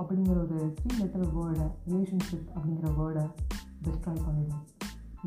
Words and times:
அப்படிங்கிற 0.00 0.36
ஒரு 0.44 0.58
three 0.78 0.90
letter 0.98 1.26
வேர்டை 1.36 1.66
ரிலேஷன்ஷிப் 1.88 2.48
அப்படிங்கிற 2.56 2.90
வேர்டை 2.98 3.24
டிஸ்ட்ராய் 3.84 4.24
பண்ணிடும் 4.26 4.64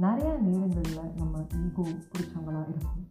நிறையா 0.02 0.32
நேரங்களில் 0.46 1.14
நம்ம 1.18 1.44
ஈகோ 1.64 1.84
பிடிச்சவங்களா 2.12 2.62
இருக்கும். 2.70 3.04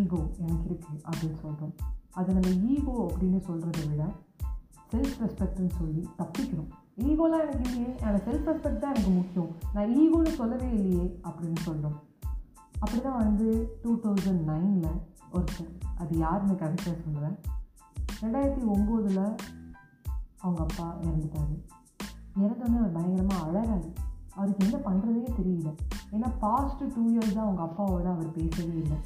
ஈகோ 0.00 0.20
எனக்கு 0.42 0.66
இருக்குது 0.68 1.00
அப்படின்னு 1.08 1.38
சொல்கிறோம் 1.40 1.74
அதை 2.10 2.34
நம்ம 2.34 2.52
ஈகோ 2.74 2.94
அப்படின்னு 3.08 3.40
சொல்கிறத 3.48 3.82
விட 3.90 4.04
செல்ஃப் 4.92 5.20
ரெஸ்பெக்ட்னு 5.24 5.70
சொல்லி 5.78 6.08
தப்பிக்கிறோம். 6.18 6.70
ஈகோலாம் 7.08 7.44
எனக்கு 7.44 7.64
இல்லையே 7.68 7.92
எனக்கு 8.00 8.26
செல்ஃப் 8.30 8.48
ரெஸ்பெக்ட் 8.48 8.82
தான் 8.84 8.94
எனக்கு 8.94 9.10
முக்கியம். 9.10 9.52
நான் 9.74 9.92
ஈகோன்னு 10.00 10.34
சொல்லவே 10.40 10.68
இல்லையே 10.70 11.06
அப்படின்னு 11.22 11.60
சொல்கிறோம் 11.62 11.98
அப்படி 12.78 13.00
தான் 13.02 13.20
வந்து 13.24 13.46
டூ 13.82 13.90
தௌசண்ட் 14.00 14.44
நைனில் 14.50 15.00
ஒருத்தர் 15.32 15.72
அது 15.96 16.18
யாருன்னு 16.18 16.54
கரெக்டாக 16.62 16.96
சொல்லுவேன் 17.04 17.36
ரெண்டாயிரத்தி 18.22 18.64
ஒம்போதில் 18.74 19.24
அவங்க 20.42 20.62
அப்பா 20.62 20.96
இறந்துட்டாரு. 21.02 21.56
இறந்தோடனே 22.38 22.78
அவர் 22.78 22.92
பயங்கரமாக 22.92 23.42
அழகாரு 23.42 23.92
அவருக்கு 24.34 24.66
என்ன 24.66 24.78
பண்ணுறதே 24.78 25.30
தெரியல. 25.30 25.74
ஏன்னா 26.12 26.30
பாஸ்ட்டு 26.40 26.94
டூ 26.94 27.16
இயர்ஸாக 27.16 27.38
அவங்க 27.38 27.62
அப்பாவோட 27.62 28.04
அவர் 28.04 28.32
பேசவே 28.32 28.76
இல்லை. 28.76 28.96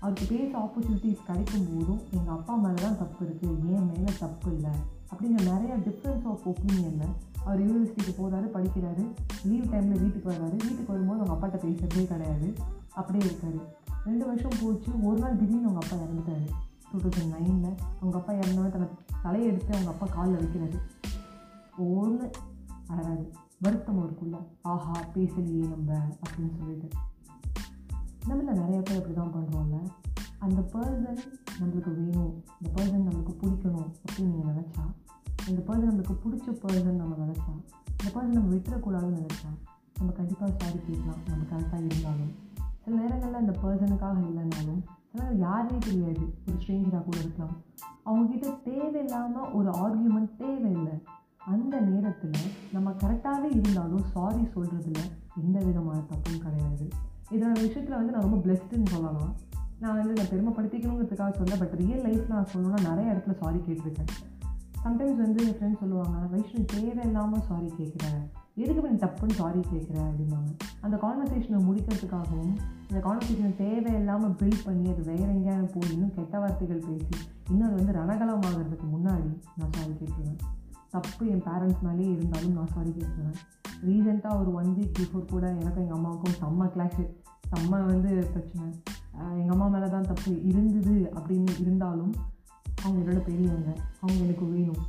அவருக்கு 0.00 0.36
பேச 0.36 0.58
ஆப்பர்ச்சுனிட்டிஸ் 0.58 1.26
கிடைக்கும் 1.26 1.66
போதும் 1.74 2.00
எங்கள் 2.10 2.34
அப்பா 2.34 2.54
மேலே 2.54 2.82
தான் 2.82 2.98
தப்பு 2.98 3.24
இருக்குது 3.24 3.66
ஏன் 3.66 3.86
மேலே 3.86 4.12
தப்பு 4.18 4.54
இல்லை 4.54 4.70
அப்படிங்கிற 5.14 5.42
நிறைய 5.42 5.76
டிஃப்ரென்ஸ் 5.76 6.26
ஆஃப் 6.26 6.48
ஒப்பீனியனில் 6.48 7.14
அவர் 7.44 7.60
யூனிவர்சிட்டிக்கு 7.60 8.14
போகிறாரு 8.16 8.56
படிக்கிறாரு. 8.56 9.12
லீவ் 9.44 9.64
டைமில் 9.64 10.00
வீட்டுக்கு 10.00 10.30
வர்றாரு. 10.30 10.50
வீட்டுக்கு 10.50 10.84
வரும்போது 10.86 11.20
அவங்க 11.20 11.46
அப்பாட்ட 11.46 11.60
பேசுகிறதே 11.60 12.06
கிடையாது. 12.06 12.54
அப்படியே 12.94 13.30
இருக்காரு. 13.30 13.60
ரெண்டு 14.04 14.26
வருஷம் 14.26 14.58
போச்சு. 14.62 15.04
ஒரு 15.04 15.18
நாள் 15.18 15.36
திடீர்னு 15.36 15.68
அவங்க 15.68 15.86
அப்பா 15.86 15.96
இறந்துட்டாரு. 15.96 16.50
டூ 16.92 16.98
தௌசண்ட் 16.98 17.30
நைனில் 17.30 17.74
அவங்க 18.00 18.18
அப்பா 18.18 18.32
இறந்தவங்க 18.32 18.68
தன்னை 18.68 18.88
தலையை 19.22 19.48
எடுத்து 19.50 19.72
அவங்க 19.72 19.90
அப்பா 19.90 20.06
காலில் 20.06 20.34
வைக்கிறது. 20.34 20.78
ஒன்று 21.76 22.30
அழகாது 22.88 23.32
வருத்தம் 23.60 24.00
இருக்குள்ள 24.04 24.36
ஆஹா 24.62 24.92
பேசலையே 25.14 25.68
நம்ம 25.68 25.92
அப்படின்னு 25.94 26.58
சொல்லிட்டு. 26.58 26.88
நம்மள 28.28 28.52
நிறைய 28.60 28.80
பேர் 28.80 28.96
அப்படி 28.96 29.14
தான் 29.14 29.34
பண்ணுறோம்ல 29.34 29.90
அந்த 30.38 30.60
பர்சன் 30.72 31.20
நம்மளுக்கு 31.60 31.94
வேணும். 31.96 32.44
இந்த 32.60 32.68
பர்சன் 32.74 33.06
நம்மளுக்கு 33.06 33.34
பிடிக்கணும் 33.40 33.92
அப்படின்னு 34.04 34.24
நீங்கள் 34.24 34.54
நினச்சா 34.54 34.84
இந்த 35.48 35.62
பர்சன் 35.66 35.88
நம்மளுக்கு 35.88 36.16
பிடிச்ச 36.24 36.58
பர்சன் 36.64 37.00
நம்ம 37.02 37.16
நினச்சா 37.24 37.52
இந்த 38.02 38.10
பர்சன் 38.14 38.36
நம்ம 38.38 38.54
விட்டுறக்கூடாதுன்னு 38.54 39.22
நினச்சா 39.22 39.50
நம்ம 39.98 40.12
கண்டிப்பாக 40.12 40.52
சாரி 40.58 40.78
கேட்கலாம். 40.86 41.22
நம்ம 41.26 41.44
கரெக்டாக 41.50 41.84
இருந்தாலும். 41.84 42.34
சில 42.84 43.00
நேரங்களில் 43.00 43.34
அந்த 43.34 43.52
பர்சனுக்காக 43.62 44.18
இல்லைனாலும் 44.20 44.82
ஆனால் 45.18 45.38
யாருமே 45.38 45.70
யாருனே 45.70 45.80
தெரியாது. 45.80 46.34
ஒரு 46.48 46.58
ஸ்ட்ரேஞ்சராக 46.66 47.04
கூட 47.04 47.16
இருக்கலாம். 47.18 47.56
அவங்கக்கிட்ட 48.06 48.62
தேவையில்லாமல் 48.62 49.52
ஒரு 49.52 49.70
ஆர்கியூமெண்ட் 49.70 50.36
தேவையில்லை. 50.36 51.02
அந்த 51.38 51.80
நேரத்தில் 51.80 52.30
நம்ம 52.72 52.90
கரெக்டாகவே 52.90 53.50
இருந்தாலும் 53.50 54.04
சாரி 54.12 54.48
சொல்கிறதுல 54.54 54.98
எந்த 55.44 55.64
விதமான 55.64 55.98
தப்பும் 55.98 56.38
கிடையாது. 56.38 56.88
இதோட 57.30 57.52
விஷயத்தில் 57.52 57.96
வந்து 57.96 58.12
நான் 58.12 58.22
ரொம்ப 58.22 58.36
பிளெஸ்டுன்னு 58.36 58.86
சொல்லலாம். 58.86 59.34
நான் 59.80 60.04
வந்து 60.04 60.12
நான் 60.12 60.26
பெருமைப்படுத்திக்கணுங்கிறதுக்காக 60.26 61.32
சொல்ல 61.32 61.56
பட் 61.56 61.72
ரியல் 61.72 62.02
லைஃப் 62.02 62.24
நான் 62.28 62.46
சொல்லணும்னா 62.56 62.88
நிறைய 62.88 63.12
இடத்துல 63.12 63.34
சாரி 63.34 63.58
கேட்டிருக்கேன். 63.58 64.12
சம்டைம்ஸ் 64.84 65.16
வந்து 65.16 65.46
என் 65.46 65.52
ஃப்ரெண்ட்ஸ் 65.52 65.78
சொல்லுவாங்க 65.78 66.26
வைஷ்ணு 66.26 66.64
தேவையில்லாமல் 66.64 67.42
சாரி 67.42 67.72
கேட்குறேன் 67.78 68.30
எதுக்கு 68.54 68.90
நீ 68.90 68.96
தப்புன்னு 68.96 69.30
சாரி 69.30 69.58
கேட்குறேன் 69.58 70.10
அப்படிம்பாங்க. 70.10 70.56
அந்த 70.86 70.96
கான்வர்சேஷனை 71.04 71.60
முடிக்கிறதுக்காகவும் 71.68 72.56
இந்த 72.88 72.98
கான்வர்சேஷனை 73.06 73.52
தேவையில்லாமல் 73.62 74.36
பில்ட் 74.40 74.64
பண்ணி 74.66 74.84
அது 74.92 75.02
வேற 75.10 75.26
எங்கேயாவது 75.36 75.68
போய் 75.74 75.92
இன்னும் 75.94 76.12
கெட்ட 76.18 76.34
வார்த்தைகள் 76.42 76.86
பேசி 76.88 77.14
இன்னும் 77.50 77.66
அது 77.68 77.78
வந்து 77.78 77.96
ரணகலமாகிறதுக்கு 78.00 78.86
முன்னாடி 78.94 79.30
நான் 79.58 79.72
சாரி 79.76 79.94
கேட்டுருவேன். 80.00 80.38
தப்பு 80.94 81.22
என் 81.32 81.42
பேரண்ட்ஸ் 81.46 81.82
மேலேயே 81.86 82.10
இருந்தாலும் 82.16 82.56
நான் 82.58 82.72
சாரி 82.74 82.90
கேட்டுருவேன். 82.98 83.40
ரீசெண்டாக 83.86 84.40
ஒரு 84.40 84.50
ஒன் 84.58 84.70
வீக் 84.76 84.94
பிஃபோர் 84.98 85.32
கூட 85.32 85.44
எனக்கும் 85.60 85.84
எங்கள் 85.84 85.98
அம்மாவுக்கும் 85.98 86.38
செம்ம 86.42 86.68
கிளாஷு 86.74 87.04
செம்ம 87.50 87.82
வந்து 87.90 88.10
பிரச்சனை. 88.34 88.68
எங்கள் 89.40 89.54
அம்மா 89.56 89.66
மேலே 89.74 89.88
தான் 89.96 90.08
தப்பு 90.10 90.32
இருந்தது 90.50 90.94
அப்படின்னு 91.18 91.52
இருந்தாலும் 91.64 92.14
அவங்க 92.82 92.98
என்னோட 93.02 93.20
பெரியவங்க 93.28 93.70
அவங்க 94.00 94.20
எனக்கு 94.26 94.46
வேணும். 94.54 94.82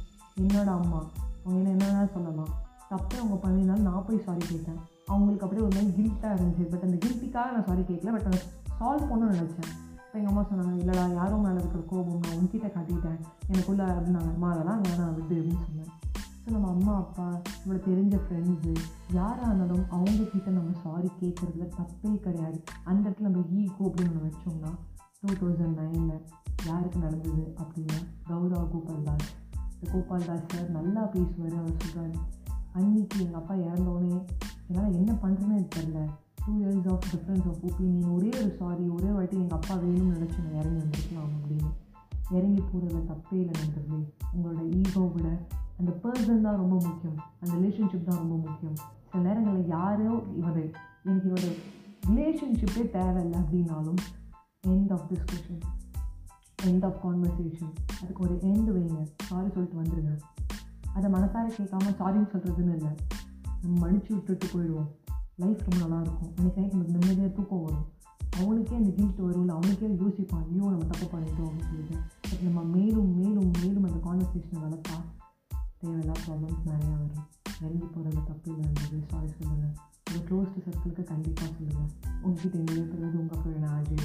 என்னோட 0.44 0.69
அம்மா 0.79 1.02
அவங்க 1.44 1.58
என்ன 1.59 1.74
என்னென்ன 1.75 2.08
சொல்லலாம். 2.16 2.53
தப்பே 2.92 3.18
அவங்க 3.22 3.38
பண்ணியிருந்தாலும் 3.44 3.88
நான் 3.90 4.06
போய் 4.08 4.25
சாரி 4.28 4.44
கேட்டேன். 4.52 4.80
அவங்களுக்கு 5.08 5.46
அப்படியே 5.46 5.66
ஒரு 5.68 5.75
மாதிரி 5.75 5.92
கில்ட்டாக 5.98 6.36
இருந்துச்சு. 6.36 6.64
பட் 6.72 6.86
அந்த 6.88 6.98
கில்ட்டிக்காக 7.03 7.52
நான் 7.56 7.68
சாரி 7.70 7.84
கேட்கல. 7.90 8.14
பட் 8.16 8.30
அதை 8.30 8.40
சால்வ் 8.80 9.09
பண்ணணும்னு 9.12 9.38
நினச்சேன். 9.38 9.72
இப்போ 10.06 10.18
எங்கள் 10.20 10.31
அம்மா 10.31 10.44
சொன்னாங்க 10.50 10.74
இல்லைடா 10.81 11.03
யாரோ 11.14 11.36
மேலே 11.36 11.58
இருக்கிற 11.62 11.81
கோபம் 11.92 12.20
நான் 12.20 12.36
உங்ககிட்ட 12.38 12.68
காட்டிட்டேன். 12.68 13.20
எனக்குள்ளே 13.52 13.86
அப்படின்னாங்க. 13.94 14.31
அம்மா 14.36 14.50
அதெல்லாம் 14.53 14.84
வேணாம் 14.84 15.16
விட்டு 15.18 15.36
அப்படின்னு 15.40 15.66
சொன்னேன். 15.68 15.92
ஸோ 16.42 16.52
நம்ம 16.56 16.70
அம்மா 16.70 16.94
அப்பா 16.96 17.26
நம்மளை 17.59 17.80
தெரிஞ்ச 17.88 18.16
ஃப்ரெண்ட்ஸு 18.26 18.74
யாராக 19.14 19.47
இருந்தாலும் 19.47 19.86
அவங்கக்கிட்ட 19.97 20.50
நம்ம 20.58 20.76
சாரி 20.84 21.09
கேட்குறதுல 21.22 21.68
தப்பே 21.80 22.12
கிடையாது. 22.28 22.59
அந்த 22.84 23.03
இடத்துல 23.09 23.28
நம்ம 23.30 23.44
ஈகோ 23.64 23.84
அப்படின்னு 23.90 24.14
நம்ம 24.14 24.30
வச்சோம்னா 24.30 24.72
டூ 25.22 25.34
தௌசண்ட் 25.42 25.78
நைனில் 25.81 26.24
யாருக்கு 26.66 27.00
நடந்தது 27.00 27.44
அப்படின்னா 27.62 28.00
கௌரவ 28.30 28.64
கோபால் 28.74 29.06
தாஸ் 29.08 29.30
இந்த 29.74 29.86
கோபால் 29.94 30.28
தாஸ் 30.30 30.50
சார் 30.53 30.70
நல்லா 30.78 31.03
பேசுவார் 31.14 31.56
அவர் 31.59 31.80
சொல்கிறாரு 31.81 32.18
அன்னைக்கு 32.78 33.20
எங்கள் 33.20 33.40
அப்பா 33.40 33.56
இறந்தோடனே 33.56 34.26
என்னால் 34.68 34.94
என்ன 34.94 35.12
பண்ணுறேன்னு 35.12 35.50
எனக்கு 35.50 35.80
தெரில 35.80 36.08
two 36.46 36.52
years 36.60 36.92
of 36.92 37.04
difference 37.16 37.48
of 37.48 37.66
opinion 37.66 38.14
ஒரே 38.14 38.28
ஒரு 38.28 38.56
சாரி 38.60 38.84
ஒரே 38.90 39.10
வாட்டி 39.10 39.38
எங்கள் 39.38 39.58
அப்பா 39.58 39.76
வேணும்னு 39.76 40.16
நினச்சி 40.16 40.40
நான் 40.44 40.60
இறங்கி 40.60 40.84
வந்துருக்கலாம் 40.84 41.32
அப்படின்னு. 41.38 41.70
இறங்கி 42.32 42.62
போகிறதுல 42.62 43.02
தப்பே 43.12 43.34
இல்லை 43.34 43.54
நண்பர்களே. 43.62 44.14
உங்களோட 44.36 44.62
ஈகோவோட 44.76 45.38
அந்த 45.78 45.92
பர்சன் 46.04 46.42
தான் 46.42 46.56
ரொம்ப 46.56 46.76
முக்கியம். 46.76 47.16
அந்த 47.40 47.54
ரிலேஷன்ஷிப் 47.56 48.04
தான் 48.04 48.18
ரொம்ப 48.18 48.36
முக்கியம். 48.36 48.76
சில 49.12 49.24
நேரங்களில் 49.24 49.68
யாரோ 49.68 50.24
இவர் 50.36 50.72
எனக்கு 51.04 51.34
இவரோட 51.34 51.52
ரிலேஷன்ஷிப்பே 52.09 52.90
தேவையில்லை 52.90 53.40
அப்படின்னாலும் 53.40 54.00
end 54.68 54.92
of 54.92 55.12
discussion 55.12 55.62
end 56.64 56.86
of 56.86 57.06
conversation 57.06 57.74
அதுக்கு 58.02 58.24
ஒரு 58.24 58.36
எண்டு 58.42 58.72
வைங்க. 58.78 59.08
சாரி 59.24 59.48
சொல்லிட்டு 59.50 59.82
வந்துடுங்க 59.82 60.20
அதை 60.97 61.12
மனசார 61.12 61.46
கேட்காம 61.58 61.90
சாரின்னு 62.00 62.30
சொல்கிறதுன்னு 62.34 62.75
இல்லை. 62.75 62.94
நம்ம 63.62 63.88
மன்னிச்சு 63.88 64.09
விட்டுட்டு 64.09 64.46
போயிடுவோம். 64.46 64.90
லைஃப் 65.35 65.66
ரொம்ப 65.68 65.80
நல்லாயிருக்கும். 65.85 66.31
அன்றைக்கி 66.38 66.56
நைட் 66.56 66.72
நமக்கு 66.72 66.91
நிம்மதியாக 66.91 67.28
தூக்கம் 67.28 67.63
வரும். 67.63 67.85
அவனுக்கே 68.41 68.75
அந்த 68.75 68.90
கில்ட் 68.90 69.19
இல்லை 69.19 69.56
அவனுக்கே 69.56 69.88
யோசிப்பான் 69.88 70.44
ஐயோ 70.50 70.66
நம்ம 70.69 70.85
தப்பு 70.85 71.06
பண்ணிட்டோம் 71.06 71.50
அப்படின்னு 71.50 71.69
சொல்லிட்டு. 71.69 71.97
பட் 72.22 72.44
நம்ம 72.44 72.63
மேலும் 72.63 73.16
மேலும் 73.19 73.52
மேலும் 73.62 73.84
அந்த 73.84 74.00
கான்வர்சேஷனை 74.09 74.59
வளர்த்தா 74.66 74.97
தேவையில்லாத 75.78 76.19
ப்ராப்ளம்ஸ் 76.28 76.68
நிறையா 76.69 76.91
வரும். 76.91 77.35
இறங்கி 77.62 77.85
போகிறது 77.85 78.24
தப்பு 78.24 78.52
இல்லைன்றது 78.52 78.97
சாரி 79.09 79.29
சொல்லுங்கள் 79.40 79.74
உங்கள் 80.08 80.25
க்ளோஸ்டு 80.28 80.59
சர்க்கிளுக்கு 80.66 81.03
கண்டிப்பாக 81.03 81.52
சொல்லுங்கள் 81.52 81.90
உங்ககிட்ட 82.22 82.58
என்ன 82.58 82.72
இருக்கிறது 82.72 83.19
உங்கள் 83.19 83.40
ஃப்ரெண்ட் 83.40 83.56
என்ன 83.56 83.69
ஆஜி 83.78 83.96